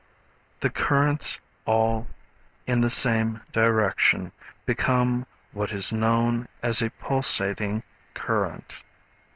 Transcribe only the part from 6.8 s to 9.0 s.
a pulsating current.